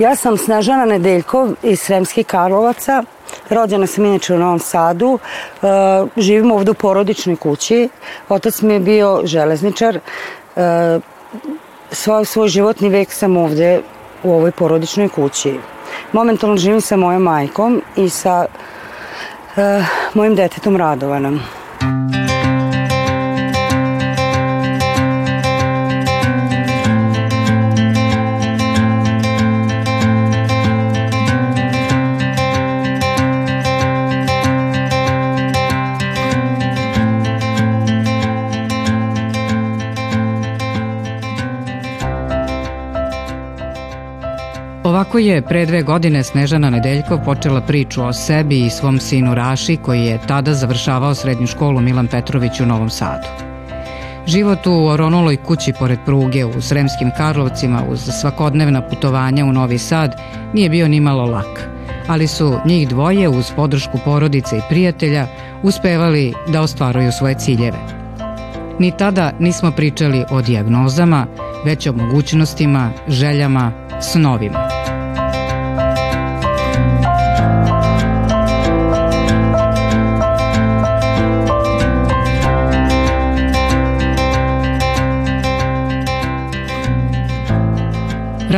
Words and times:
Ja 0.00 0.14
sam 0.16 0.36
Snežana 0.36 0.86
Nedeljkov 0.88 1.50
iz 1.62 1.80
Sremskih 1.80 2.26
Karlovaca. 2.26 3.02
Rođena 3.50 3.86
sam 3.86 4.04
inače 4.04 4.34
u 4.34 4.38
Novom 4.38 4.58
Sadu. 4.58 5.18
E, 5.18 5.66
živim 6.16 6.52
ovde 6.52 6.70
u 6.70 6.74
porodičnoj 6.74 7.36
kući. 7.36 7.88
Otac 8.28 8.62
mi 8.62 8.72
je 8.72 8.80
bio 8.80 9.20
železničar. 9.24 9.96
E, 9.96 10.00
svoj, 11.90 12.24
svoj 12.24 12.48
životni 12.48 12.88
vek 12.88 13.12
sam 13.12 13.36
ovde 13.36 13.80
u 14.22 14.32
ovoj 14.32 14.50
porodičnoj 14.50 15.08
kući. 15.08 15.58
Momentalno 16.12 16.56
živim 16.56 16.80
sa 16.80 16.96
mojom 16.96 17.22
majkom 17.22 17.82
i 17.96 18.08
sa 18.08 18.46
e, 19.56 19.84
mojim 20.14 20.34
detetom 20.34 20.76
Radovanom. 20.76 21.40
Tako 45.00 45.18
je 45.18 45.42
pre 45.42 45.66
dve 45.66 45.82
godine 45.82 46.22
Snežana 46.22 46.70
Nedeljkov 46.70 47.24
počela 47.24 47.60
priču 47.60 48.02
o 48.04 48.12
sebi 48.12 48.66
i 48.66 48.70
svom 48.70 48.98
sinu 48.98 49.34
Raši 49.34 49.76
koji 49.76 50.00
je 50.00 50.18
tada 50.26 50.54
završavao 50.54 51.14
srednju 51.14 51.46
školu 51.46 51.80
Milan 51.80 52.06
Petrović 52.06 52.60
u 52.60 52.66
Novom 52.66 52.90
Sadu. 52.90 53.26
Život 54.26 54.66
u 54.66 54.86
oronuloj 54.86 55.36
kući 55.36 55.72
pored 55.78 55.98
pruge 56.06 56.44
u 56.44 56.60
Sremskim 56.60 57.10
Karlovcima 57.16 57.82
uz 57.90 58.00
svakodnevna 58.20 58.88
putovanja 58.88 59.44
u 59.44 59.52
Novi 59.52 59.78
Sad 59.78 60.20
nije 60.54 60.70
bio 60.70 60.88
ni 60.88 61.00
malo 61.00 61.24
lak, 61.24 61.68
ali 62.06 62.26
su 62.26 62.58
njih 62.64 62.88
dvoje 62.88 63.28
uz 63.28 63.52
podršku 63.56 63.98
porodice 64.04 64.56
i 64.56 64.62
prijatelja 64.68 65.26
uspevali 65.62 66.34
da 66.48 66.60
ostvaruju 66.60 67.12
svoje 67.12 67.34
ciljeve. 67.34 67.78
Ni 68.78 68.92
tada 68.96 69.32
nismo 69.38 69.70
pričali 69.70 70.24
o 70.30 70.42
dijagnozama, 70.42 71.26
već 71.64 71.86
o 71.86 71.92
mogućnostima, 71.92 72.90
željama, 73.08 73.72
snovima. 74.00 74.69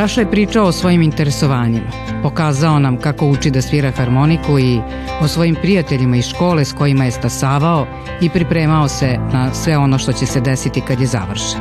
Raša 0.03 0.21
je 0.21 0.31
pričao 0.31 0.65
o 0.65 0.71
svojim 0.71 1.01
interesovanjima. 1.01 1.87
Pokazao 2.23 2.79
nam 2.79 2.97
kako 2.97 3.27
uči 3.27 3.51
da 3.51 3.61
svira 3.61 3.91
harmoniku 3.91 4.59
i 4.59 4.79
o 5.21 5.27
svojim 5.27 5.55
prijateljima 5.55 6.17
iz 6.17 6.25
škole 6.27 6.65
s 6.65 6.73
kojima 6.73 7.05
je 7.05 7.11
stasavao 7.11 7.87
i 8.21 8.29
pripremao 8.29 8.87
se 8.87 9.17
na 9.33 9.53
sve 9.53 9.77
ono 9.77 9.97
što 9.97 10.13
će 10.13 10.25
se 10.25 10.41
desiti 10.41 10.81
kad 10.81 10.99
je 11.01 11.07
završen. 11.07 11.59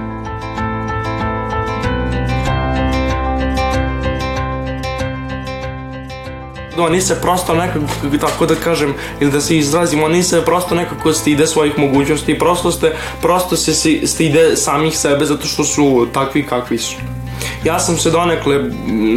Oni 6.79 7.01
se 7.01 7.21
prosto 7.21 7.55
nekako, 7.55 7.87
tako 8.21 8.47
da 8.47 8.55
kažem, 8.55 8.95
ili 9.21 9.31
da 9.31 9.41
se 9.41 9.59
izrazimo, 9.59 10.05
oni 10.05 10.23
se 10.23 10.45
prosto 10.45 10.75
nekako 10.75 11.13
stide 11.13 11.47
svojih 11.47 11.79
mogućnosti, 11.79 12.39
prosto 12.39 12.71
ste, 12.73 12.95
prosto 13.21 13.57
se 13.57 13.75
stide 14.07 14.57
samih 14.57 14.99
sebe 14.99 15.25
zato 15.25 15.47
što 15.47 15.65
su 15.65 16.07
takvi 16.13 16.47
kakvi 16.47 16.79
su 16.79 16.97
ja 17.65 17.79
sam 17.79 17.97
se 17.97 18.11
donekle, 18.11 18.71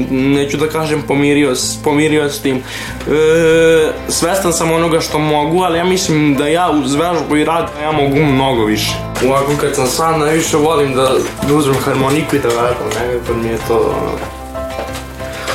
neću 0.10 0.58
da 0.58 0.68
kažem 0.68 1.02
pomirio, 1.08 1.54
pomirio 1.84 2.30
s 2.30 2.42
tim. 2.42 2.58
E, 2.58 2.62
svestan 4.10 4.54
sam 4.54 4.72
onoga 4.72 5.00
što 5.00 5.20
mogu, 5.20 5.62
ali 5.62 5.78
ja 5.78 5.84
mislim 5.84 6.36
da 6.36 6.48
ja 6.48 6.72
uz 6.84 6.94
vežbu 6.94 7.38
i 7.38 7.46
rad 7.46 7.70
ja 7.82 7.92
mogu 7.92 8.16
mnogo 8.16 8.66
više. 8.66 8.92
Ovako 9.28 9.52
kad 9.62 9.76
sam 9.76 9.88
sam 9.88 10.20
najviše 10.20 10.58
volim 10.58 10.94
da, 10.94 11.12
da 11.48 11.54
uzmem 11.56 11.78
harmoniku 11.86 12.36
i 12.36 12.40
da 12.40 12.48
vežbam, 12.48 12.90
nekako 12.90 13.34
mi 13.34 13.50
je 13.50 13.58
to 13.68 13.96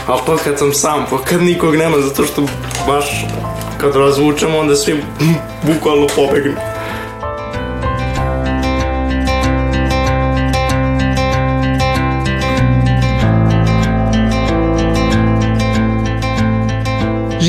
A 0.06 0.16
to 0.26 0.36
kad 0.44 0.58
sam 0.58 0.72
sam, 0.72 1.06
pa 1.10 1.22
kad 1.24 1.42
nikog 1.42 1.76
nema, 1.76 2.00
zato 2.00 2.24
što 2.24 2.42
baš 2.86 3.26
kad 3.80 3.96
razvučemo 3.96 4.58
onda 4.58 4.76
svi 4.76 5.02
bukvalno 5.66 6.06
pobegnu. 6.16 6.69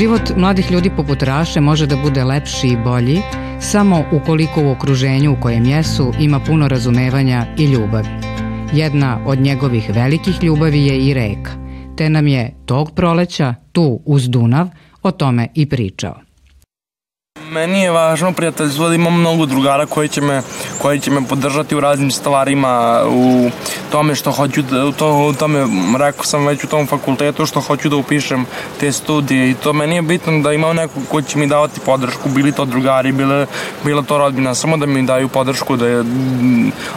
Život 0.02 0.32
mladih 0.36 0.70
ljudi 0.70 0.90
poput 0.96 1.22
Raše 1.22 1.60
može 1.60 1.86
da 1.86 1.96
bude 1.96 2.24
lepši 2.24 2.68
i 2.68 2.76
bolji 2.84 3.20
samo 3.60 4.04
ukoliko 4.12 4.62
u 4.62 4.70
okruženju 4.70 5.32
u 5.32 5.40
kojem 5.42 5.64
jesu 5.64 6.12
ima 6.20 6.40
puno 6.40 6.68
razumevanja 6.68 7.46
i 7.58 7.64
ljubavi. 7.64 8.08
Jedna 8.72 9.18
od 9.26 9.38
njegovih 9.38 9.90
velikih 9.94 10.42
ljubavi 10.42 10.86
je 10.86 11.06
i 11.06 11.14
reka, 11.14 11.50
te 11.96 12.08
nam 12.08 12.26
je 12.26 12.54
tog 12.66 12.90
proleća 12.94 13.54
tu 13.72 14.00
uz 14.04 14.28
Dunav 14.28 14.68
o 15.02 15.10
tome 15.10 15.48
i 15.54 15.68
pričao. 15.68 16.31
Meni 17.52 17.82
je 17.82 17.90
važno 17.90 18.30
prijateljstvo 18.32 18.88
da 18.88 18.94
imam 18.94 19.18
mnogo 19.20 19.46
drugara 19.46 19.86
koji 19.86 20.08
će 20.08 20.20
me, 20.20 20.42
koji 20.78 21.00
će 21.00 21.10
me 21.10 21.20
podržati 21.28 21.76
u 21.76 21.80
raznim 21.80 22.10
stvarima, 22.10 23.02
u 23.08 23.50
tome 23.90 24.14
što 24.14 24.32
hoću, 24.32 24.62
da, 24.62 24.92
to, 24.92 25.10
u 25.28 25.32
tome, 25.32 25.66
rekao 25.98 26.24
sam 26.24 26.46
već 26.46 26.64
u 26.64 26.66
tom 26.66 26.86
fakultetu 26.86 27.46
što 27.46 27.60
hoću 27.60 27.88
da 27.88 27.96
upišem 27.96 28.46
te 28.80 28.92
studije 28.92 29.50
i 29.50 29.54
to 29.54 29.72
meni 29.72 29.94
je 29.94 30.02
bitno 30.02 30.40
da 30.40 30.52
imam 30.52 30.76
neko 30.76 31.00
ko 31.10 31.22
će 31.22 31.38
mi 31.38 31.46
davati 31.46 31.80
podršku, 31.80 32.28
bili 32.28 32.52
to 32.52 32.64
drugari, 32.64 33.12
bile, 33.12 33.46
bila 33.84 34.02
to 34.02 34.18
rodbina, 34.18 34.54
samo 34.54 34.76
da 34.76 34.86
mi 34.86 35.02
daju 35.02 35.28
podršku, 35.28 35.76
da, 35.76 35.86
je, 35.86 36.04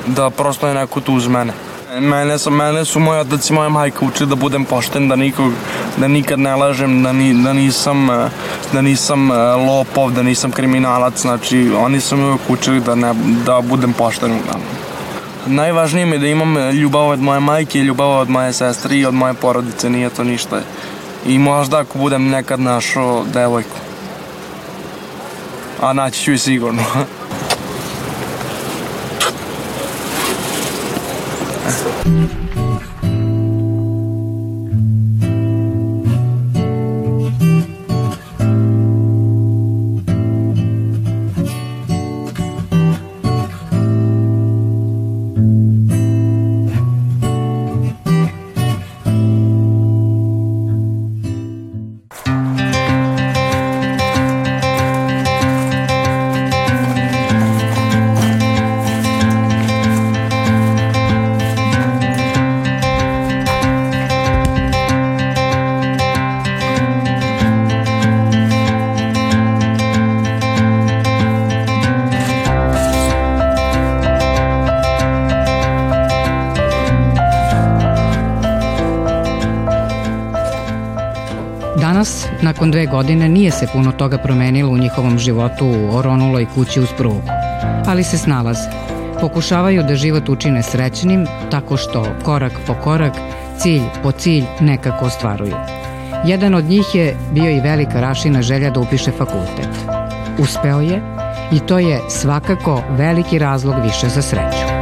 da 0.07 0.29
prosto 0.29 0.67
je 0.67 0.73
neko 0.73 1.01
tu 1.01 1.13
uz 1.13 1.27
mene. 1.27 1.74
Mene 1.99 2.39
su, 2.39 2.51
mene 2.51 2.85
su 2.85 2.99
moj 2.99 3.19
otac 3.19 3.49
i 3.49 3.53
moja 3.53 3.69
majka 3.69 4.05
učili 4.05 4.29
da 4.29 4.35
budem 4.35 4.65
pošten, 4.65 5.07
da 5.07 5.15
nikog, 5.15 5.53
da 5.97 6.07
nikad 6.07 6.39
ne 6.39 6.55
lažem, 6.55 7.03
da, 7.03 7.13
ni, 7.13 7.33
da 7.43 7.53
nisam, 7.53 8.07
da 8.73 8.81
nisam 8.81 9.31
e, 9.31 9.35
lopov, 9.55 10.11
da 10.11 10.23
nisam 10.23 10.51
kriminalac, 10.51 11.21
znači 11.21 11.71
oni 11.77 11.99
su 11.99 12.17
mi 12.17 12.23
uvijek 12.23 12.49
učili 12.49 12.79
da, 12.79 12.95
ne, 12.95 13.13
da 13.45 13.61
budem 13.61 13.93
pošten 13.93 14.31
uglavnom. 14.31 14.67
Najvažnije 15.45 16.05
mi 16.05 16.15
je 16.15 16.19
da 16.19 16.27
imam 16.27 16.69
ljubav 16.69 17.09
od 17.09 17.21
moje 17.21 17.39
majke, 17.39 17.79
ljubav 17.79 18.09
od 18.09 18.29
moje 18.29 18.53
sestre 18.53 18.97
i 18.97 19.05
od 19.05 19.13
moje 19.13 19.33
porodice, 19.33 19.89
nije 19.89 20.09
to 20.09 20.23
ništa. 20.23 20.61
I 21.25 21.37
možda 21.39 21.79
ako 21.79 21.97
budem 21.97 22.27
nekad 22.29 22.59
našao 22.59 23.23
devojku. 23.33 23.77
A 25.81 25.93
naći 25.93 26.23
ću 26.23 26.31
i 26.31 26.37
sigurno. 26.37 26.83
Thanks. 31.65 32.44
Nakon 82.65 82.71
dve 82.71 82.85
godine 82.85 83.29
nije 83.29 83.51
se 83.51 83.67
puno 83.73 83.91
toga 83.91 84.17
promenilo 84.17 84.71
u 84.71 84.77
njihovom 84.77 85.17
životu 85.19 85.65
u 85.65 85.95
oronuloj 85.97 86.45
kući 86.55 86.79
uz 86.79 86.87
prugu, 86.97 87.21
ali 87.87 88.03
se 88.03 88.17
snalaze. 88.17 88.69
Pokušavaju 89.21 89.83
da 89.83 89.95
život 89.95 90.29
učine 90.29 90.63
srećnim 90.63 91.27
tako 91.51 91.77
što 91.77 92.05
korak 92.23 92.51
po 92.67 92.73
korak, 92.83 93.13
cilj 93.57 93.81
po 94.03 94.11
cilj 94.11 94.43
nekako 94.59 95.05
ostvaruju. 95.05 95.55
Jedan 96.25 96.55
od 96.55 96.65
njih 96.65 96.95
je 96.95 97.15
bio 97.31 97.51
i 97.51 97.59
velika 97.59 98.01
Rašina 98.01 98.41
želja 98.41 98.69
da 98.69 98.79
upiše 98.79 99.11
fakultet. 99.11 99.69
Uspeo 100.39 100.81
je 100.81 101.01
i 101.51 101.59
to 101.59 101.79
je 101.79 101.99
svakako 102.09 102.81
veliki 102.89 103.39
razlog 103.39 103.75
više 103.83 104.09
za 104.09 104.21
sreću. 104.21 104.74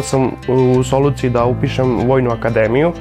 Imao 0.00 0.02
sam 0.02 0.30
u 0.48 0.82
soluciji 0.82 1.30
da 1.30 1.44
upišem 1.44 2.08
Vojnu 2.08 2.30
akademiju, 2.30 2.92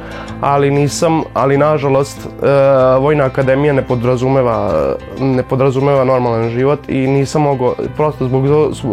ali 0.41 0.71
nisam, 0.71 1.23
ali 1.33 1.57
nažalost 1.57 2.17
e, 2.25 2.99
Vojna 2.99 3.25
akademija 3.25 3.73
ne 3.73 3.81
podrazumeva, 3.81 4.95
ne 5.19 5.43
podrazumeva 5.43 6.03
normalan 6.03 6.49
život 6.49 6.79
i 6.89 7.07
nisam 7.07 7.41
mogao, 7.41 7.75
prosto 7.95 8.27
zbog, 8.27 8.45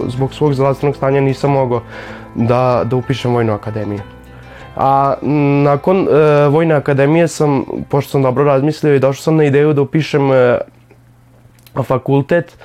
zbog 0.08 0.34
svog 0.34 0.54
zdravstvenog 0.54 0.96
stanja 0.96 1.20
nisam 1.20 1.50
mogao 1.50 1.82
da, 2.34 2.82
da 2.84 2.96
upišem 2.96 3.32
Vojnu 3.32 3.52
akademiju. 3.52 4.00
A 4.76 5.14
nakon 5.64 6.06
e, 6.08 6.48
Vojne 6.48 6.74
akademije 6.74 7.28
sam, 7.28 7.64
pošto 7.88 8.10
sam 8.10 8.22
dobro 8.22 8.44
razmislio 8.44 8.94
i 8.94 9.00
došao 9.00 9.22
sam 9.22 9.36
na 9.36 9.44
ideju 9.44 9.72
da 9.72 9.82
upišem 9.82 10.32
e, 10.32 10.58
fakultet 11.82 12.56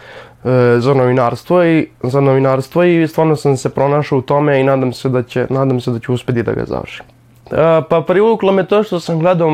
za 0.80 0.94
novinarstvo 0.94 1.64
i 1.64 1.88
za 2.04 2.22
novinarstvo 2.22 2.84
i 2.84 3.08
stvarno 3.08 3.36
sam 3.36 3.58
se 3.58 3.70
pronašao 3.70 4.18
u 4.18 4.22
tome 4.22 4.60
i 4.60 4.64
nadam 4.64 4.94
se 4.94 5.10
da 5.10 5.24
će 5.24 5.48
nadam 5.50 5.82
se 5.82 5.92
da 5.92 6.00
ću 6.00 6.14
uspeti 6.14 6.44
da 6.44 6.52
ga 6.52 6.66
završim. 6.66 7.06
E, 7.52 7.82
pa 7.90 8.02
privuklo 8.08 8.52
me 8.52 8.66
to 8.66 8.84
što 8.84 9.00
sam 9.00 9.20
gledao 9.20 9.50
e, 9.50 9.54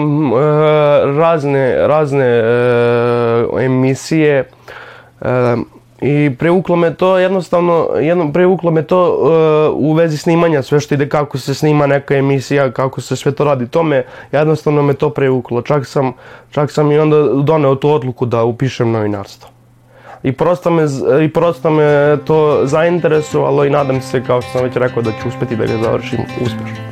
razne 1.18 1.88
razne 1.88 2.25
e, 2.25 3.66
emisije 3.66 4.50
e, 5.22 5.56
I 6.01 6.36
privuklo 6.39 6.75
me 6.75 6.94
to 6.94 7.18
jednostavno, 7.18 7.90
jedno, 8.00 8.31
privuklo 8.33 8.72
me 8.72 8.83
to 8.83 9.18
uh, 9.18 9.90
u 9.90 9.94
vezi 9.94 10.18
snimanja, 10.18 10.62
sve 10.62 10.80
što 10.80 10.94
ide 10.95 11.10
kako 11.10 11.38
se 11.38 11.54
snima 11.54 11.88
neka 11.88 12.16
emisija, 12.16 12.72
kako 12.72 13.01
se 13.01 13.16
sve 13.16 13.31
to 13.31 13.44
radi. 13.44 13.68
To 13.68 13.83
me, 13.83 14.06
jednostavno 14.31 14.81
me 14.81 14.94
to 14.94 15.10
privuklo. 15.10 15.62
Čak 15.62 15.86
sam, 15.86 16.13
čak 16.51 16.72
sam 16.72 16.92
i 16.92 17.00
onda 17.00 17.24
doneo 17.44 17.75
tu 17.75 17.90
odluku 17.90 18.25
da 18.25 18.44
upišem 18.44 18.92
novinarstvo. 18.92 19.50
I 20.28 20.32
prosto 20.32 20.70
me, 20.70 20.84
i 21.24 21.30
prosto 21.34 21.70
me 21.70 22.18
to 22.26 22.62
zainteresovalo 22.64 23.66
i 23.66 23.70
nadam 23.70 24.02
se, 24.02 24.24
kao 24.24 24.42
što 24.42 24.52
sam 24.52 24.64
već 24.64 24.76
rekao, 24.76 25.02
da 25.02 25.12
ću 25.12 25.28
uspeti 25.28 25.56
da 25.56 25.66
ga 25.66 25.78
završim 25.84 26.20
uspešno. 26.42 26.88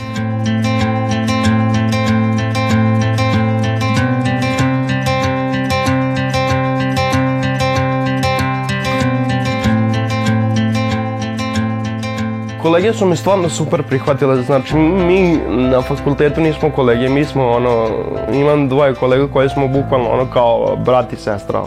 kolege 12.65 12.93
su 12.93 13.05
mi 13.05 13.15
stvarno 13.15 13.49
super 13.49 13.83
prihvatile, 13.83 14.41
znači 14.41 14.75
mi 14.77 15.39
na 15.47 15.81
fakultetu 15.81 16.41
nismo 16.41 16.71
kolege, 16.71 17.09
mi 17.09 17.25
smo 17.25 17.47
ono, 17.49 17.89
imam 18.33 18.69
dvoje 18.69 18.95
kolega 18.95 19.27
koje 19.27 19.49
smo 19.49 19.67
bukvalno 19.67 20.09
ono 20.09 20.25
kao 20.33 20.75
brat 20.85 21.13
i 21.13 21.15
sestra. 21.15 21.63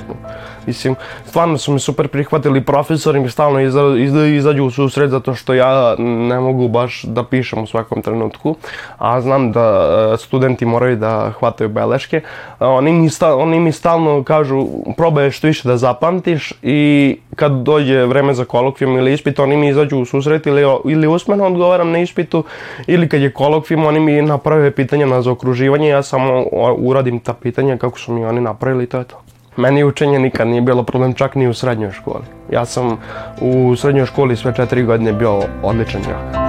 Mislim, 0.66 0.94
stvarno 1.26 1.58
su 1.58 1.72
mi 1.72 1.80
super 1.80 2.08
prihvatili, 2.08 2.64
profesori 2.64 3.20
mi 3.20 3.30
stalno 3.30 3.60
iza, 3.60 3.82
iza, 3.98 4.26
izađu 4.26 4.64
u 4.64 4.70
susret 4.70 5.10
zato 5.10 5.34
što 5.34 5.54
ja 5.54 5.94
ne 5.98 6.40
mogu 6.40 6.68
baš 6.68 7.02
da 7.02 7.24
pišem 7.24 7.62
u 7.62 7.66
svakom 7.66 8.02
trenutku, 8.02 8.56
a 8.98 9.20
znam 9.20 9.52
da 9.52 9.88
e, 10.14 10.16
studenti 10.16 10.66
moraju 10.66 10.96
da 10.96 11.32
hvataju 11.38 11.68
beleške. 11.68 12.20
Oni 12.60 12.92
mi, 12.92 13.10
sta, 13.10 13.34
oni 13.36 13.60
mi 13.60 13.72
stalno 13.72 14.22
kažu 14.22 14.66
probaj 14.96 15.30
što 15.30 15.46
više 15.46 15.68
da 15.68 15.76
zapamtiš 15.76 16.52
i 16.62 17.16
kad 17.36 17.52
dođe 17.52 18.04
vreme 18.04 18.34
za 18.34 18.44
kolokvijum 18.44 18.96
ili 18.96 19.12
ispit, 19.12 19.38
oni 19.38 19.56
mi 19.56 19.68
izađu 19.68 19.98
u 19.98 20.04
susret 20.04 20.46
ili, 20.46 20.62
ili 20.84 21.06
usmeno 21.06 21.46
odgovaram 21.46 21.90
na 21.90 21.98
ispitu 21.98 22.44
ili 22.86 23.08
kad 23.08 23.20
je 23.20 23.32
kolokvijum, 23.32 23.84
oni 23.84 24.00
mi 24.00 24.22
naprave 24.22 24.70
pitanja 24.70 25.06
na 25.06 25.22
zaokruživanje, 25.22 25.88
ja 25.88 26.02
samo 26.02 26.44
uradim 26.78 27.18
ta 27.20 27.34
pitanja 27.34 27.76
kako 27.76 27.98
su 27.98 28.12
mi 28.12 28.24
oni 28.24 28.40
napravili 28.40 28.84
i 28.84 28.86
to 28.86 28.98
je 28.98 29.04
to. 29.04 29.27
Meni 29.58 29.84
učenje 29.84 30.18
nikad 30.18 30.48
nije 30.48 30.60
bilo 30.60 30.82
problem, 30.82 31.14
čak 31.14 31.34
ni 31.34 31.48
u 31.48 31.54
srednjoj 31.54 31.92
školi. 31.92 32.24
Ja 32.50 32.64
sam 32.64 32.98
u 33.40 33.76
srednjoj 33.76 34.06
školi 34.06 34.36
sve 34.36 34.54
četiri 34.54 34.82
godine 34.82 35.12
bio 35.12 35.40
odličan 35.62 36.02
đak. 36.02 36.42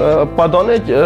E, 0.00 0.26
pa 0.36 0.46
doneti, 0.46 0.92
e, 0.92 0.96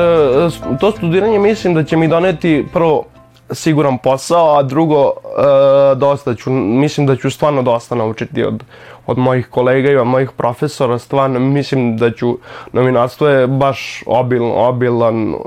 to 0.81 0.91
studiranje 0.91 1.39
mislim 1.39 1.75
da 1.75 1.85
će 1.85 1.97
mi 1.97 2.09
doneti 2.09 2.67
prvo 2.73 3.05
siguran 3.51 3.99
posao, 3.99 4.59
a 4.59 4.63
drugo 4.63 5.13
e, 5.13 5.95
dosta 5.95 6.35
ću, 6.35 6.51
mislim 6.51 7.07
da 7.07 7.17
ću 7.17 7.31
stvarno 7.31 7.63
dosta 7.63 7.95
naučiti 7.95 8.45
od, 8.45 8.65
od 9.07 9.19
mojih 9.19 9.49
kolega 9.49 9.91
i 9.91 9.97
od 9.97 10.07
mojih 10.07 10.31
profesora, 10.31 10.99
stvarno 10.99 11.41
mislim 11.41 11.97
da 11.97 12.11
ću, 12.11 12.39
novinarstvo 12.73 13.29
je 13.29 13.47
baš 13.47 14.03
obil, 14.07 14.45
obilan, 14.45 15.35
uh, 15.35 15.41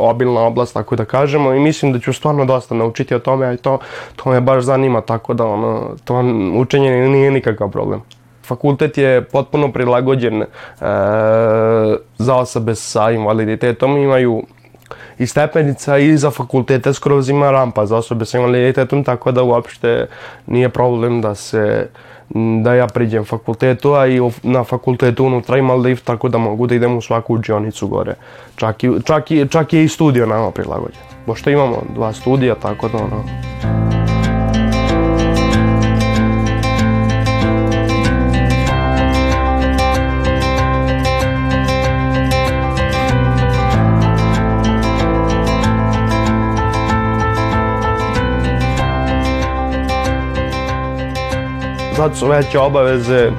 obilna 0.00 0.40
oblast, 0.40 0.74
tako 0.74 0.96
da 0.96 1.04
kažemo, 1.04 1.54
i 1.54 1.60
mislim 1.60 1.92
da 1.92 1.98
ću 1.98 2.12
stvarno 2.12 2.44
dosta 2.44 2.74
naučiti 2.74 3.14
o 3.14 3.18
tome, 3.18 3.46
a 3.46 3.56
to, 3.56 3.78
to 4.16 4.30
me 4.30 4.40
baš 4.40 4.64
zanima, 4.64 5.00
tako 5.00 5.34
da 5.34 5.46
ono, 5.46 5.96
to 6.04 6.22
učenje 6.54 7.08
nije 7.08 7.30
nikakav 7.30 7.70
problem. 7.70 8.02
Fakultet 8.44 8.98
je 8.98 9.24
potpuno 9.24 9.72
prilagođen 9.72 10.42
e, 10.42 10.46
za 12.18 12.36
osobe 12.36 12.74
sa 12.74 13.10
invaliditetom, 13.10 13.96
imaju 13.96 14.42
i 15.18 15.26
stepenica 15.26 15.98
i 15.98 16.16
za 16.16 16.30
fakultete 16.30 16.94
skroz 16.94 17.28
ima 17.28 17.50
rampa 17.50 17.86
za 17.86 17.96
osobe 17.96 18.24
sa 18.24 18.38
invaliditetom, 18.38 19.04
tako 19.04 19.32
da 19.32 19.42
uopšte 19.42 20.06
nije 20.46 20.68
problem 20.68 21.20
da 21.20 21.34
se 21.34 21.88
da 22.62 22.74
ja 22.74 22.86
priđem 22.86 23.24
fakultetu, 23.24 23.94
a 23.94 24.06
i 24.06 24.20
na 24.42 24.64
fakultetu 24.64 25.24
unutra 25.24 25.58
ima 25.58 25.74
lift, 25.74 26.04
tako 26.04 26.28
da 26.28 26.38
mogu 26.38 26.66
da 26.66 26.74
idem 26.74 26.96
u 26.96 27.00
svaku 27.00 27.34
učionicu 27.34 27.88
gore. 27.88 28.14
Čak, 28.56 28.84
i, 28.84 28.90
čak, 29.04 29.30
i, 29.30 29.48
čak 29.48 29.72
i 29.72 29.88
studio 29.88 30.26
nama 30.26 30.50
prilagođen. 30.50 31.02
Pošto 31.26 31.50
imamo 31.50 31.82
dva 31.94 32.12
studija, 32.12 32.54
tako 32.54 32.88
da 32.88 32.98
ono... 32.98 33.97
sad 51.98 52.16
su 52.16 52.26
veće 52.26 52.58
obaveze 52.58 53.30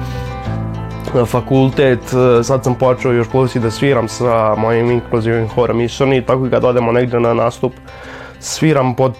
na 1.14 1.24
fakultet, 1.24 1.98
sad 2.42 2.64
sam 2.64 2.74
počeo 2.74 3.12
još 3.12 3.28
plus 3.30 3.56
da 3.56 3.70
sviram 3.70 4.08
sa 4.08 4.54
mojim 4.54 4.90
inkluzivnim 4.90 5.48
horom 5.48 5.80
Isoni, 5.80 6.26
tako 6.26 6.46
i 6.46 6.50
kad 6.50 6.64
odemo 6.64 6.92
negde 6.92 7.20
na 7.20 7.34
nastup, 7.34 7.72
sviram 8.40 8.94
po 8.94 9.10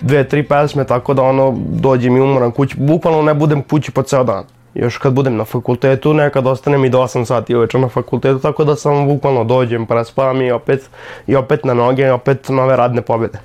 dve, 0.00 0.28
tri 0.28 0.42
pesme, 0.42 0.84
tako 0.84 1.14
da 1.14 1.22
ono, 1.22 1.54
dođem 1.58 2.16
i 2.16 2.20
umoran 2.20 2.50
kući, 2.50 2.76
bukvalno 2.78 3.22
ne 3.22 3.34
budem 3.34 3.62
kući 3.62 3.92
po 3.92 4.02
ceo 4.02 4.24
dan. 4.24 4.44
Još 4.74 4.98
kad 4.98 5.12
budem 5.12 5.36
na 5.36 5.44
fakultetu, 5.44 6.14
nekad 6.14 6.46
ostanem 6.46 6.84
i 6.84 6.90
do 6.90 6.98
8 6.98 7.24
sati 7.24 7.54
uveče 7.54 7.78
na 7.78 7.88
fakultetu, 7.88 8.38
tako 8.38 8.64
da 8.64 8.76
sam 8.76 9.06
bukvalno 9.06 9.44
dođem, 9.44 9.86
prespavam 9.86 10.42
i 10.42 10.50
opet, 10.50 10.90
i 11.26 11.36
opet 11.36 11.64
na 11.64 11.74
noge, 11.74 12.02
i 12.02 12.10
opet 12.10 12.48
nove 12.48 12.76
radne 12.76 13.02
pobjede. 13.02 13.38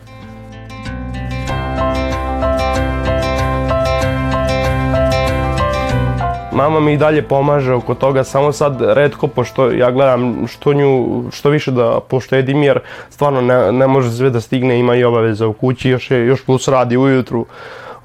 Mama 6.55 6.79
mi 6.79 6.93
i 6.93 6.97
dalje 6.97 7.21
pomaže 7.21 7.73
oko 7.73 7.93
toga, 7.93 8.23
samo 8.23 8.51
sad 8.51 8.81
redko, 8.81 9.27
pošto 9.27 9.71
ja 9.71 9.91
gledam 9.91 10.47
što 10.47 10.73
nju, 10.73 11.23
što 11.31 11.49
više 11.49 11.71
da 11.71 11.99
poštedim, 12.09 12.63
jer 12.63 12.79
stvarno 13.09 13.41
ne, 13.41 13.71
ne 13.71 13.87
može 13.87 14.11
sve 14.11 14.29
da 14.29 14.41
stigne, 14.41 14.79
ima 14.79 14.95
i 14.95 15.03
obaveza 15.03 15.47
u 15.47 15.53
kući, 15.53 15.89
još, 15.89 16.11
je, 16.11 16.25
još 16.25 16.45
plus 16.45 16.67
radi 16.67 16.97
ujutru, 16.97 17.45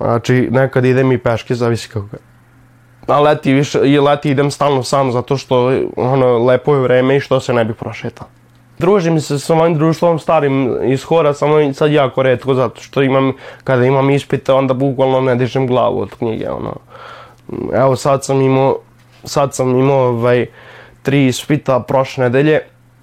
znači 0.01 0.49
nekad 0.51 0.85
idem 0.85 1.13
i 1.13 1.19
peške, 1.19 1.55
zavisi 1.55 1.89
kako 1.89 2.17
je. 2.17 2.21
A 3.07 3.21
leti, 3.21 3.53
više, 3.53 3.81
i 3.85 3.99
leti 3.99 4.31
idem 4.31 4.51
stalno 4.51 4.83
sam, 4.83 5.13
zato 5.13 5.37
što 5.37 5.73
ono, 5.97 6.39
lepo 6.39 6.75
je 6.75 6.81
vreme 6.81 7.17
i 7.17 7.21
što 7.21 7.41
se 7.41 7.53
ne 7.53 7.65
bi 7.65 7.75
prošetao. 7.75 8.27
Družim 8.79 9.21
se 9.21 9.39
sa 9.39 9.55
mojim 9.55 9.75
društvom 9.75 10.19
starim 10.19 10.77
iz 10.85 11.05
hora, 11.05 11.35
samo 11.35 11.73
sad 11.75 11.93
jako 11.93 12.23
redko, 12.23 12.55
zato 12.55 12.81
što 12.81 13.03
imam, 13.03 13.33
kada 13.65 13.85
imam 13.85 14.11
ispite, 14.11 14.53
onda 14.53 14.75
bukvalno 14.75 15.21
ne 15.21 15.37
dižem 15.37 15.67
glavu 15.67 16.01
od 16.01 16.15
knjige, 16.15 16.51
ono 16.51 16.75
evo 17.73 17.97
sad 17.97 18.25
sam 18.25 18.41
imao, 18.41 18.79
sad 19.25 19.55
sam 19.55 19.79
imao 19.79 20.09
ovaj, 20.09 20.47
tri 21.03 21.27
ispita 21.27 21.81
prošle 21.81 22.25
nedelje. 22.25 22.61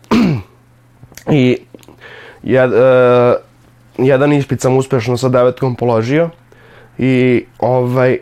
I 1.31 1.57
jed, 2.43 2.71
uh, 2.71 3.35
jedan 3.97 4.33
ispit 4.33 4.61
sam 4.61 4.77
uspešno 4.77 5.17
sa 5.17 5.29
devetkom 5.29 5.75
položio. 5.75 6.29
I 6.97 7.45
ovaj 7.59 8.19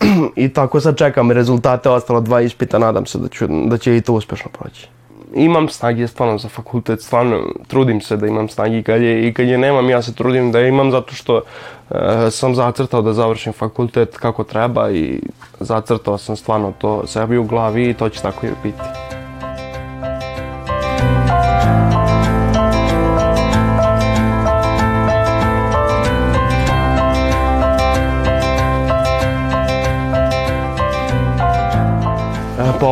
i 0.36 0.48
tako 0.48 0.80
sad 0.80 0.96
čekam 0.96 1.30
rezultate 1.30 1.88
ostalo 1.88 2.20
dva 2.20 2.40
ispita 2.40 2.78
nadam 2.78 3.06
se 3.06 3.18
da 3.18 3.28
ću 3.28 3.46
da 3.66 3.78
će 3.78 3.96
i 3.96 4.00
to 4.00 4.12
uspešno 4.12 4.50
proći 4.58 4.88
imam 5.34 5.68
snage 5.68 6.06
stvarno 6.08 6.38
za 6.38 6.48
fakultet, 6.48 7.02
stvarno 7.02 7.40
trudim 7.66 8.00
se 8.00 8.16
da 8.16 8.26
imam 8.26 8.48
snage 8.48 8.78
i 8.78 8.82
kad 8.82 9.02
je, 9.02 9.28
i 9.28 9.34
kad 9.34 9.48
je 9.48 9.58
nemam 9.58 9.90
ja 9.90 10.02
se 10.02 10.14
trudim 10.14 10.52
da 10.52 10.58
je 10.58 10.68
imam 10.68 10.90
zato 10.90 11.14
što 11.14 11.40
e, 11.90 12.30
sam 12.30 12.54
zacrtao 12.54 13.02
da 13.02 13.12
završim 13.12 13.52
fakultet 13.52 14.16
kako 14.18 14.44
treba 14.44 14.90
i 14.90 15.20
zacrtao 15.60 16.18
sam 16.18 16.36
stvarno 16.36 16.72
to 16.78 17.06
sebi 17.06 17.38
u 17.38 17.44
glavi 17.44 17.90
i 17.90 17.94
to 17.94 18.08
će 18.08 18.20
tako 18.20 18.46
i 18.46 18.50
biti. 18.62 19.19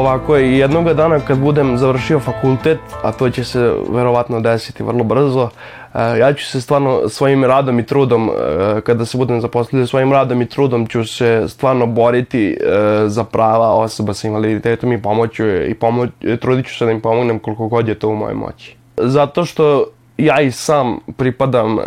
Ovako, 0.09 0.37
jednog 0.37 0.93
dana 0.93 1.21
kad 1.21 1.39
budem 1.39 1.79
završio 1.79 2.21
fakultet, 2.21 2.79
a 3.03 3.13
to 3.13 3.31
će 3.31 3.45
se 3.45 3.75
verovatno 3.91 4.41
desiti 4.41 4.83
vrlo 4.83 5.05
brzo, 5.05 5.49
e, 5.95 6.19
ja 6.19 6.33
ću 6.33 6.47
se 6.47 6.61
stvarno 6.61 7.09
svojim 7.09 7.45
radom 7.45 7.79
i 7.79 7.87
trudom, 7.87 8.31
e, 8.31 8.81
kada 8.81 9.05
se 9.05 9.19
budem 9.19 9.41
zaposlio 9.41 9.87
svojim 9.87 10.13
radom 10.13 10.43
i 10.43 10.49
trudom 10.49 10.87
ću 10.87 11.05
se 11.05 11.45
stvarno 11.49 11.87
boriti 11.87 12.49
e, 12.49 12.59
za 13.07 13.25
prava 13.25 13.75
osoba 13.75 14.15
sa 14.15 14.29
invaliditetom 14.29 14.93
i 14.93 15.03
pomoću 15.03 15.45
i 15.49 15.75
pomoć, 15.75 16.11
trudit 16.41 16.67
ću 16.67 16.77
se 16.77 16.85
da 16.85 16.91
im 16.91 17.01
pomognem 17.01 17.39
koliko 17.39 17.69
god 17.69 17.89
je 17.89 17.95
to 17.95 18.09
u 18.09 18.17
mojoj 18.17 18.35
moći. 18.35 18.77
Zato 18.97 19.45
što 19.45 19.85
ja 20.19 20.41
i 20.41 20.51
sam 20.51 20.99
pripadam 21.17 21.79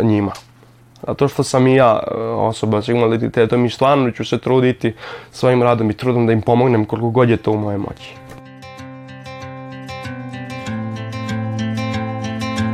njima. 0.00 0.32
Zato 1.06 1.28
što 1.28 1.42
sam 1.42 1.66
i 1.66 1.74
ja 1.74 2.00
e, 2.02 2.14
osoba 2.20 2.82
sa 2.82 2.92
invaliditetom 2.92 3.64
i 3.64 3.70
stvarno 3.70 4.10
ću 4.10 4.24
se 4.24 4.38
truditi 4.38 4.94
svojim 5.30 5.62
radom 5.62 5.90
i 5.90 5.94
trudom 5.94 6.26
da 6.26 6.32
im 6.32 6.42
pomognem 6.42 6.84
koliko 6.84 7.10
god 7.10 7.30
je 7.30 7.36
to 7.36 7.52
u 7.52 7.58
moje 7.58 7.78
moći. 7.78 8.14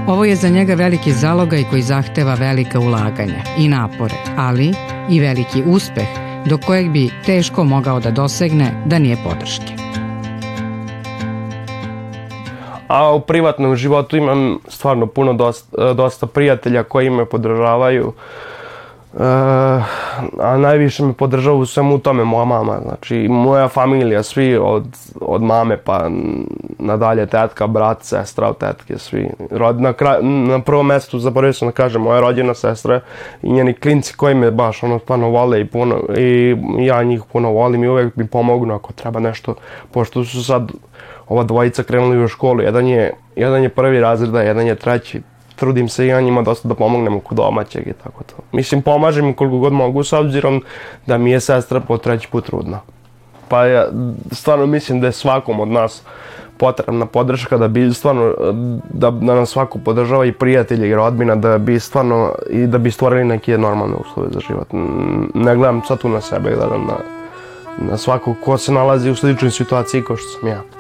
Ovo 0.06 0.24
je 0.24 0.36
za 0.36 0.48
njega 0.48 0.74
veliki 0.74 1.12
zalogaj 1.12 1.64
koji 1.70 1.82
zahteva 1.82 2.34
velika 2.34 2.80
ulaganja 2.80 3.42
i 3.58 3.68
napore, 3.68 4.14
ali 4.36 4.74
i 5.10 5.20
veliki 5.20 5.62
uspeh 5.66 6.08
do 6.46 6.58
kojeg 6.58 6.90
bi 6.90 7.10
teško 7.24 7.64
mogao 7.64 8.00
da 8.00 8.10
dosegne 8.10 8.82
da 8.86 8.98
nije 8.98 9.16
podrške. 9.24 9.85
A 12.88 13.14
u 13.14 13.20
privatnom 13.20 13.76
životu 13.76 14.16
imam 14.16 14.58
stvarno 14.68 15.06
puno 15.06 15.32
dosta, 15.32 15.92
dosta 15.94 16.26
prijatelja 16.26 16.82
koji 16.82 17.10
me 17.10 17.24
podržavaju. 17.24 18.12
E, 19.14 19.22
a 20.40 20.56
najviše 20.56 21.04
me 21.04 21.12
podržava 21.12 21.56
u 21.56 21.66
svemu 21.66 21.98
tome 21.98 22.24
moja 22.24 22.44
mama, 22.44 22.78
znači 22.82 23.26
moja 23.30 23.68
familija, 23.68 24.22
svi 24.22 24.56
od, 24.56 24.84
od 25.20 25.42
mame 25.42 25.76
pa 25.76 26.10
nadalje, 26.78 27.26
tetka, 27.26 27.66
brat, 27.66 28.02
sestra 28.02 28.52
tetke, 28.52 28.98
svi. 28.98 29.28
Rod, 29.50 29.80
na, 29.80 29.92
kraj, 29.92 30.22
na 30.22 30.60
prvom 30.60 30.86
mestu 30.86 31.18
zaboravio 31.18 31.52
sam 31.52 31.68
da 31.68 31.72
kažem, 31.72 32.02
moja 32.02 32.20
rođena 32.20 32.54
sestra 32.54 33.00
i 33.42 33.52
njeni 33.52 33.74
klinci 33.74 34.14
koji 34.16 34.34
me 34.34 34.50
baš 34.50 34.82
ono 34.82 34.98
stvarno 34.98 35.28
vole 35.28 35.60
i 35.60 35.64
puno, 35.64 36.00
i 36.16 36.56
ja 36.78 37.02
njih 37.02 37.22
puno 37.32 37.50
volim 37.50 37.84
i 37.84 37.88
uvek 37.88 38.16
mi 38.16 38.26
pomognu 38.26 38.74
ako 38.74 38.92
treba 38.92 39.20
nešto, 39.20 39.54
pošto 39.92 40.24
su 40.24 40.44
sad 40.44 40.72
ova 41.28 41.42
dvojica 41.44 41.82
krenuli 41.82 42.24
u 42.24 42.28
školu, 42.28 42.62
jedan 42.62 42.86
je, 42.86 43.14
jedan 43.36 43.62
je 43.62 43.68
prvi 43.68 44.00
razred, 44.00 44.36
a 44.36 44.42
jedan 44.42 44.66
je 44.66 44.74
treći. 44.74 45.22
Trudim 45.56 45.88
se 45.88 46.04
i 46.04 46.08
ja 46.08 46.20
njima 46.20 46.42
dosta 46.42 46.68
da 46.68 46.74
pomognem 46.74 47.16
oko 47.16 47.34
domaćeg 47.34 47.86
i 47.86 47.92
tako 47.92 48.24
to. 48.24 48.34
Mislim, 48.52 48.82
pomažem 48.82 49.32
koliko 49.32 49.58
god 49.58 49.72
mogu, 49.72 50.04
s 50.04 50.12
obzirom 50.12 50.62
da 51.06 51.18
mi 51.18 51.30
je 51.30 51.40
sestra 51.40 51.80
po 51.80 51.98
treći 51.98 52.28
put 52.28 52.46
trudna. 52.46 52.80
Pa 53.48 53.66
ja 53.66 53.86
stvarno 54.32 54.66
mislim 54.66 55.00
da 55.00 55.06
je 55.06 55.12
svakom 55.12 55.60
od 55.60 55.68
nas 55.68 56.02
potrebna 56.58 57.06
podrška 57.06 57.58
da 57.58 57.68
bi 57.68 57.94
stvarno 57.94 58.34
da, 58.90 59.10
da 59.10 59.34
nas 59.34 59.50
svako 59.50 59.78
podržava 59.78 60.24
i 60.24 60.32
prijatelji 60.32 60.88
i 60.88 60.94
rodbina 60.94 61.36
da 61.36 61.58
bi 61.58 61.80
stvarno 61.80 62.34
i 62.50 62.66
da 62.66 62.78
bi 62.78 62.90
stvorili 62.90 63.24
neke 63.24 63.58
normalne 63.58 63.96
uslove 63.96 64.28
za 64.32 64.40
život. 64.40 64.68
Ne 65.34 65.56
gledam 65.56 65.82
sad 65.88 65.98
tu 65.98 66.08
na 66.08 66.20
sebe, 66.20 66.50
gledam 66.50 66.86
na, 66.86 66.96
na 67.90 67.96
svakog 67.96 68.36
ko 68.44 68.58
se 68.58 68.72
nalazi 68.72 69.10
u 69.10 69.14
sličnoj 69.14 69.50
situaciji 69.50 70.02
kao 70.02 70.16
što 70.16 70.28
sam 70.28 70.48
ja. 70.48 70.75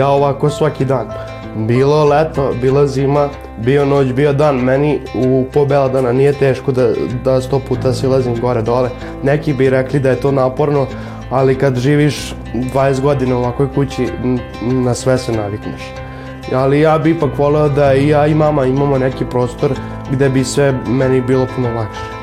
Ja 0.00 0.08
ovako 0.08 0.50
svaki 0.50 0.84
dan. 0.84 1.06
Bilo 1.56 2.04
leto, 2.04 2.52
bila 2.60 2.86
zima, 2.86 3.28
bio 3.58 3.84
noć, 3.84 4.12
bio 4.12 4.32
dan. 4.32 4.56
Meni 4.56 5.00
u 5.14 5.44
po 5.52 5.64
bela 5.64 5.88
dana 5.88 6.12
nije 6.12 6.32
teško 6.32 6.72
da, 6.72 6.92
da 7.24 7.40
sto 7.40 7.58
puta 7.68 7.92
silazim 7.92 8.40
gore 8.40 8.62
dole. 8.62 8.90
Neki 9.22 9.52
bi 9.52 9.70
rekli 9.70 10.00
da 10.00 10.10
je 10.10 10.20
to 10.20 10.32
naporno, 10.32 10.86
ali 11.30 11.58
kad 11.58 11.76
živiš 11.76 12.34
20 12.54 13.00
godina 13.00 13.36
u 13.36 13.38
ovakvoj 13.38 13.68
kući, 13.74 14.08
na 14.62 14.94
sve 14.94 15.18
se 15.18 15.32
navikneš. 15.32 15.82
Ali 16.54 16.80
ja 16.80 16.98
bi 16.98 17.10
ipak 17.10 17.38
voleo 17.38 17.68
da 17.68 17.94
i 17.94 18.08
ja 18.08 18.26
i 18.26 18.34
mama 18.34 18.66
imamo 18.66 18.98
neki 18.98 19.24
prostor 19.24 19.74
gde 20.12 20.28
bi 20.28 20.44
sve 20.44 20.72
meni 20.88 21.20
bilo 21.20 21.46
puno 21.56 21.68
lakše. 21.68 22.19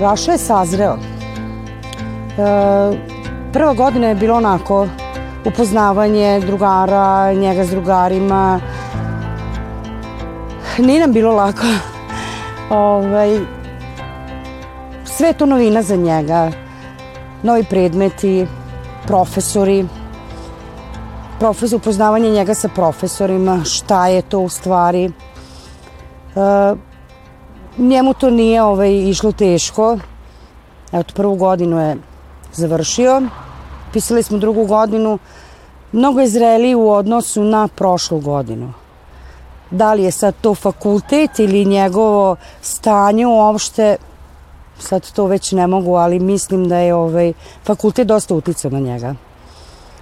Raša 0.00 0.32
je 0.32 0.38
sazreo. 0.38 0.96
E, 0.96 1.00
prva 3.52 3.74
godina 3.74 4.08
je 4.08 4.14
bilo 4.14 4.36
onako 4.36 4.86
upoznavanje 5.44 6.40
drugara, 6.40 7.32
njega 7.32 7.64
s 7.64 7.70
drugarima. 7.70 8.60
Nije 10.78 11.00
nam 11.00 11.12
bilo 11.12 11.32
lako. 11.32 11.66
ovaj, 12.70 13.40
sve 15.04 15.28
je 15.28 15.32
to 15.32 15.46
novina 15.46 15.82
za 15.82 15.96
njega. 15.96 16.50
Novi 17.42 17.64
predmeti, 17.64 18.46
profesori, 19.06 19.86
profesor, 21.38 21.76
upoznavanje 21.76 22.30
njega 22.30 22.54
sa 22.54 22.68
profesorima, 22.68 23.64
šta 23.64 24.06
je 24.06 24.22
to 24.22 24.40
u 24.40 24.48
stvari. 24.48 25.04
E, 25.04 25.10
njemu 27.80 28.14
to 28.14 28.30
nije 28.30 28.62
ovaj, 28.62 28.94
išlo 28.94 29.32
teško. 29.32 29.98
Evo, 30.92 31.04
prvu 31.14 31.34
godinu 31.34 31.80
je 31.80 31.96
završio. 32.52 33.22
Pisali 33.92 34.22
smo 34.22 34.38
drugu 34.38 34.66
godinu. 34.66 35.18
Mnogo 35.92 36.20
je 36.20 36.28
zreliji 36.28 36.74
u 36.74 36.90
odnosu 36.90 37.44
na 37.44 37.68
prošlu 37.68 38.20
godinu. 38.20 38.72
Da 39.70 39.94
li 39.94 40.02
je 40.02 40.10
sad 40.10 40.34
to 40.40 40.54
fakultet 40.54 41.38
ili 41.38 41.64
njegovo 41.64 42.36
stanje 42.62 43.26
uopšte, 43.26 43.96
sad 44.78 45.12
to 45.12 45.26
već 45.26 45.52
ne 45.52 45.66
mogu, 45.66 45.94
ali 45.94 46.18
mislim 46.18 46.68
da 46.68 46.78
je 46.78 46.94
ovaj, 46.94 47.32
fakultet 47.64 48.06
dosta 48.06 48.34
uticao 48.34 48.70
na 48.70 48.80
njega. 48.80 49.14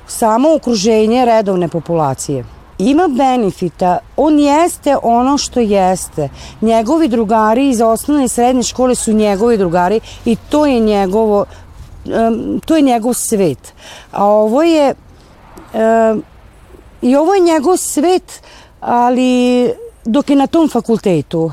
Samo 0.07 0.55
okruženje 0.55 1.25
redovne 1.25 1.69
populacije 1.69 2.58
ima 2.79 3.09
benefita, 3.09 3.99
on 4.17 4.39
jeste 4.39 4.97
ono 5.03 5.39
što 5.39 5.61
jeste. 5.61 6.29
Njegovi 6.61 7.09
drugari 7.09 7.69
iz 7.69 7.81
osnovne 7.81 8.25
i 8.25 8.29
srednje 8.29 8.63
škole 8.63 8.95
su 8.95 9.13
njegovi 9.13 9.57
drugari 9.57 10.01
i 10.25 10.37
to 10.37 10.67
je 10.67 10.81
njegovo 10.81 11.45
to 12.65 12.77
je 12.77 12.83
njegov 12.83 13.15
svet. 13.15 13.73
A 14.13 14.25
ovo 14.25 14.63
je 14.63 14.95
i 17.03 17.17
ovo 17.17 17.35
je 17.35 17.41
njegov 17.41 17.77
svet, 17.77 18.43
ali 18.81 19.73
dok 20.05 20.31
je 20.31 20.37
na 20.37 20.47
tom 20.47 20.69
fakultetu 20.69 21.51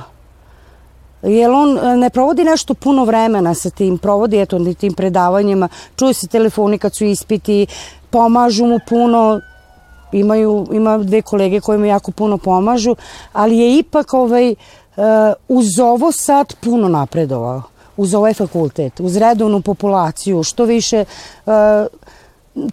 jer 1.24 1.52
on 1.52 1.78
e, 1.78 1.98
ne 1.98 2.10
provodi 2.10 2.44
nešto 2.44 2.74
puno 2.74 3.06
vremena 3.06 3.54
sa 3.54 3.70
tim, 3.70 3.98
provodi 3.98 4.42
eto 4.42 4.60
tim 4.74 4.94
predavanjima, 4.94 5.70
čuje 5.96 6.14
se 6.14 6.28
telefoni 6.28 6.78
kad 6.78 6.96
su 6.96 7.06
ispiti, 7.06 7.68
pomažu 8.10 8.66
mu 8.66 8.80
puno, 8.90 9.42
imaju, 10.12 10.68
ima 10.72 10.98
dve 10.98 11.22
kolege 11.22 11.62
koje 11.62 11.78
mu 11.78 11.86
jako 11.86 12.12
puno 12.12 12.38
pomažu, 12.38 12.96
ali 13.34 13.58
je 13.58 13.78
ipak 13.78 14.14
ovaj, 14.14 14.52
uh, 14.52 15.04
uz 15.48 15.80
ovo 15.80 16.12
sad 16.12 16.56
puno 16.56 16.88
napredovao, 16.90 17.62
uz 17.98 18.14
ovaj 18.14 18.34
fakultet, 18.34 19.00
uz 19.00 19.18
redovnu 19.18 19.62
populaciju, 19.62 20.44
što 20.44 20.66
više 20.66 21.06
uh, 21.46 21.54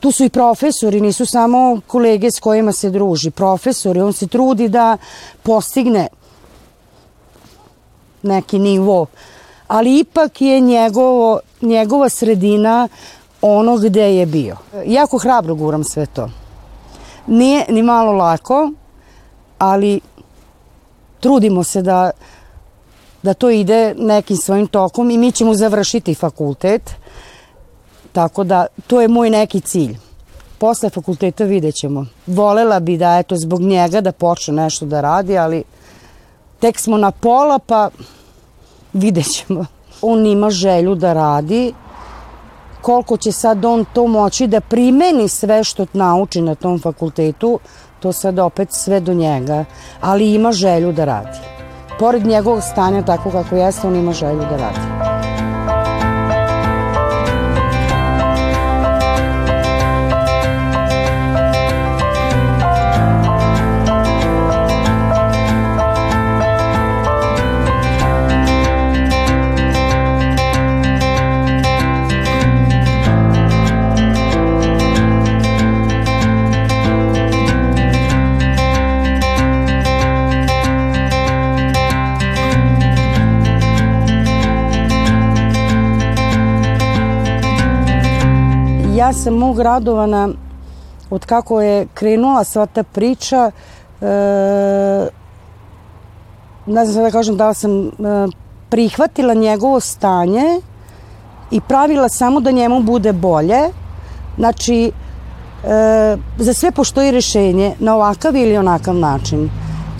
tu 0.01 0.13
su 0.13 0.25
i 0.25 0.29
profesori, 0.29 1.01
nisu 1.01 1.27
samo 1.27 1.81
kolege 1.87 2.31
s 2.31 2.41
kojima 2.41 2.73
se 2.73 2.91
druži, 2.91 3.31
profesori, 3.31 4.01
on 4.01 4.13
se 4.13 4.27
trudi 4.27 4.69
da 4.69 4.97
postigne 5.43 6.09
neki 8.23 8.59
nivo, 8.59 9.07
ali 9.69 9.99
ipak 9.99 10.41
je 10.41 10.61
njegovo, 10.61 11.41
njegova 11.61 12.09
sredina 12.09 12.89
ono 13.43 13.77
gde 13.77 14.17
je 14.17 14.27
bio. 14.27 14.57
Jako 14.87 15.19
hrabro 15.19 15.55
guram 15.55 15.85
sve 15.85 16.07
to. 16.07 16.29
Nije 17.27 17.67
ni 17.69 17.83
malo 17.83 18.13
lako, 18.13 18.73
ali 19.59 20.01
trudimo 21.21 21.65
se 21.65 21.83
da, 21.83 22.11
da 23.23 23.35
to 23.35 23.51
ide 23.51 23.95
nekim 23.99 24.37
svojim 24.37 24.67
tokom 24.67 25.11
i 25.11 25.19
mi 25.19 25.33
ćemo 25.33 25.55
završiti 25.55 26.15
fakultet. 26.15 26.91
Tako 28.13 28.45
da, 28.45 28.67
to 28.87 29.01
je 29.01 29.09
moj 29.09 29.31
neki 29.31 29.61
cilj. 29.61 29.97
Posle 30.59 30.91
fakulteta 30.91 31.45
vidjet 31.45 31.75
ćemo. 31.75 32.07
Volela 32.27 32.81
bi 32.81 32.97
da, 32.97 33.19
eto, 33.19 33.37
zbog 33.37 33.61
njega 33.61 34.01
da 34.01 34.13
počne 34.13 34.55
nešto 34.55 34.87
da 34.87 35.01
radi, 35.01 35.39
ali 35.39 35.65
tek 36.59 36.79
smo 36.79 36.97
na 36.97 37.11
pola, 37.11 37.59
pa 37.59 37.91
vidjet 38.93 39.27
ćemo. 39.27 39.67
On 40.03 40.27
ima 40.27 40.51
želju 40.51 40.95
da 40.95 41.13
radi, 41.13 41.73
koliko 42.83 43.17
će 43.17 43.33
sad 43.33 43.65
on 43.65 43.85
to 43.93 44.07
moći 44.07 44.47
da 44.47 44.61
primeni 44.61 45.29
sve 45.29 45.65
što 45.65 45.87
nauči 45.93 46.41
na 46.41 46.55
tom 46.55 46.81
fakultetu, 46.81 47.59
to 48.01 48.13
sad 48.13 48.39
opet 48.39 48.73
sve 48.73 49.01
do 49.01 49.15
njega, 49.15 49.65
ali 50.01 50.35
ima 50.35 50.53
želju 50.53 50.93
da 50.93 51.05
radi. 51.05 51.39
Pored 51.99 52.27
njegovog 52.27 52.63
stanja 52.63 53.03
tako 53.03 53.31
kako 53.31 53.57
jeste, 53.57 53.87
on 53.87 53.97
ima 53.97 54.13
želju 54.13 54.41
da 54.51 54.57
radi. 54.57 55.12
Sam 89.23 89.35
mog 89.35 89.61
radovana 89.61 90.29
od 91.11 91.27
kako 91.27 91.61
je 91.61 91.87
krenula 91.95 92.45
sva 92.45 92.67
ta 92.67 92.83
priča 92.83 93.51
e, 94.01 94.07
ne 96.67 96.87
znam 96.87 97.05
da 97.05 97.11
kažem 97.11 97.37
da 97.37 97.55
sam 97.55 97.87
e, 97.87 97.91
prihvatila 98.69 99.35
njegovo 99.35 99.81
stanje 99.81 100.61
i 101.51 101.61
pravila 101.61 102.09
samo 102.09 102.41
da 102.41 102.51
njemu 102.51 102.81
bude 102.81 103.13
bolje. 103.13 103.61
Znači 104.39 104.93
e, 105.65 106.17
za 106.39 106.55
sve 106.55 106.71
postoji 106.71 107.11
rešenje 107.11 107.75
na 107.79 107.95
ovakav 107.95 108.37
ili 108.37 108.59
onakav 108.59 108.95
način. 108.95 109.51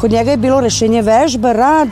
Kod 0.01 0.11
njega 0.11 0.31
je 0.31 0.37
bilo 0.37 0.61
rešenje 0.61 1.03
vežba, 1.03 1.53
rad. 1.53 1.89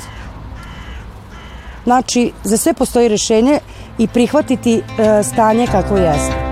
Znači 1.84 2.32
za 2.44 2.56
sve 2.56 2.72
postoji 2.74 3.08
rešenje 3.08 3.58
i 3.98 4.08
prihvatiti 4.08 4.82
e, 4.98 5.22
stanje 5.22 5.66
kako 5.66 5.96
jeste 5.96 6.49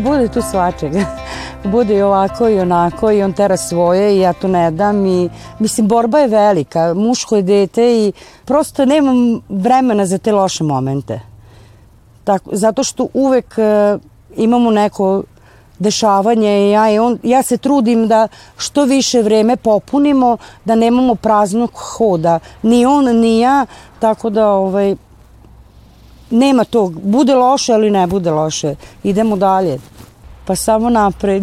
Bude 0.00 0.28
tu 0.28 0.42
svačega. 0.42 1.00
Bude 1.72 1.96
i 1.96 2.02
ovako 2.02 2.48
i 2.48 2.60
onako 2.60 3.10
i 3.10 3.22
on 3.22 3.32
tera 3.32 3.56
svoje 3.56 4.16
i 4.16 4.20
ja 4.20 4.32
to 4.32 4.48
ne 4.48 4.70
dam 4.70 5.06
i 5.06 5.28
mislim 5.58 5.88
borba 5.88 6.18
je 6.18 6.28
velika, 6.28 6.94
muško 6.94 7.36
je 7.36 7.42
dete 7.42 8.06
i 8.06 8.12
prosto 8.44 8.84
nemam 8.84 9.40
vremena 9.48 10.06
za 10.06 10.18
te 10.18 10.32
loše 10.32 10.64
momente. 10.64 11.20
Tako, 12.24 12.50
zato 12.52 12.84
što 12.84 13.08
uvek 13.14 13.54
uh, 13.58 14.00
imamo 14.36 14.70
neko 14.70 15.22
dešavanje 15.78 16.68
i 16.68 16.70
ja, 16.70 16.90
i 16.90 16.98
on, 16.98 17.18
ja 17.22 17.42
se 17.42 17.56
trudim 17.56 18.08
da 18.08 18.28
što 18.56 18.84
više 18.84 19.22
vreme 19.22 19.56
popunimo, 19.56 20.36
da 20.64 20.74
nemamo 20.74 21.14
praznog 21.14 21.70
hoda. 21.74 22.38
Ni 22.62 22.86
on, 22.86 23.04
ni 23.04 23.38
ja, 23.38 23.66
tako 23.98 24.30
da 24.30 24.48
ovaj, 24.48 24.96
nema 26.30 26.64
tog, 26.64 27.00
bude 27.00 27.34
loše, 27.34 27.72
ali 27.72 27.90
ne 27.90 28.06
bude 28.06 28.30
loše. 28.30 28.74
Idemo 29.02 29.36
dalje. 29.36 29.78
Pa 30.44 30.56
samo 30.56 30.90
napred. 30.90 31.42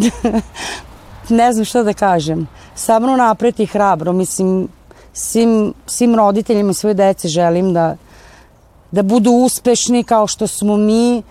ne 1.29 1.53
znam 1.53 1.65
šta 1.65 1.83
da 1.83 1.93
kažem. 1.93 2.47
Samo 2.75 3.15
napred 3.15 3.59
i 3.59 3.65
hrabro. 3.65 4.13
Mislim, 4.13 4.67
svim, 5.13 5.73
svim 5.85 6.15
roditeljima 6.15 6.73
svoje 6.73 6.93
dece 6.93 7.27
želim 7.27 7.73
da, 7.73 7.95
da 8.91 9.03
budu 9.03 9.31
uspešni 9.31 10.03
kao 10.03 10.27
što 10.27 10.47
smo 10.47 10.77
mi, 10.77 11.23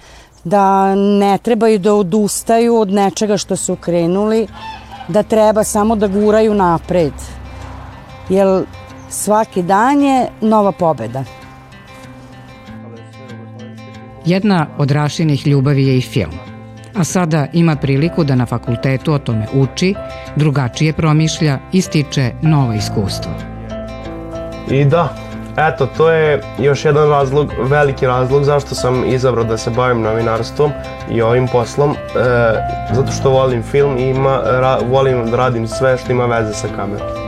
da 0.44 0.94
ne 0.94 1.38
trebaju 1.38 1.78
da 1.78 1.94
odustaju 1.94 2.76
od 2.76 2.90
nečega 2.90 3.36
što 3.36 3.56
su 3.56 3.76
krenuli, 3.76 4.46
da 5.08 5.22
treba 5.22 5.64
samo 5.64 5.96
da 5.96 6.06
guraju 6.06 6.54
napred. 6.54 7.12
Jer 8.28 8.64
svaki 9.10 9.62
dan 9.62 10.02
je 10.02 10.28
nova 10.40 10.72
pobeda. 10.72 11.24
Jedna 14.24 14.66
od 14.78 14.90
Rašinih 14.90 15.46
ljubavi 15.46 15.86
je 15.86 15.98
i 15.98 16.00
film. 16.00 16.32
A 16.94 17.04
sada 17.04 17.46
ima 17.52 17.76
priliku 17.76 18.24
da 18.24 18.34
na 18.34 18.46
fakultetu 18.46 19.12
o 19.12 19.18
tome 19.18 19.46
uči, 19.54 19.94
drugačije 20.36 20.92
promišlja 20.92 21.58
i 21.72 21.80
stiče 21.80 22.30
nova 22.42 22.74
iskustva. 22.74 23.32
I 24.70 24.84
da, 24.84 25.16
eto, 25.56 25.86
to 25.86 26.10
je 26.10 26.42
još 26.58 26.84
jedan 26.84 27.08
razlog, 27.08 27.52
veliki 27.62 28.06
razlog 28.06 28.44
zašto 28.44 28.74
sam 28.74 29.04
izabrao 29.06 29.44
da 29.44 29.56
se 29.56 29.70
bavim 29.70 30.00
novinarstvom 30.00 30.70
i 31.10 31.22
ovim 31.22 31.48
poslom, 31.48 31.90
e, 31.90 31.94
zato 32.92 33.12
što 33.12 33.30
volim 33.30 33.62
film 33.62 33.98
i 33.98 34.02
ima, 34.02 34.40
ra, 34.44 34.78
volim 34.90 35.30
da 35.30 35.36
radim 35.36 35.68
sve 35.68 35.98
što 35.98 36.12
ima 36.12 36.26
veze 36.26 36.54
sa 36.54 36.68
kamerom. 36.76 37.23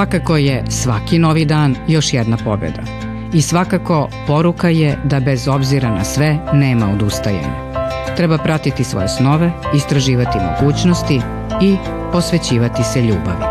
Svakako 0.00 0.36
je 0.36 0.64
svaki 0.68 1.18
novi 1.18 1.44
dan 1.44 1.76
još 1.88 2.12
jedna 2.12 2.36
pobjeda. 2.44 2.82
I 3.32 3.42
svakako 3.42 4.08
poruka 4.26 4.68
je 4.68 4.98
da 5.04 5.20
bez 5.20 5.48
obzira 5.48 5.90
na 5.90 6.04
sve 6.04 6.38
nema 6.52 6.90
odustajanja. 6.90 7.72
Treba 8.16 8.38
pratiti 8.38 8.84
svoje 8.84 9.08
snove, 9.08 9.52
istraživati 9.76 10.38
mogućnosti 10.38 11.20
i 11.62 11.76
posvećivati 12.12 12.82
se 12.84 13.02
ljubavi. 13.02 13.49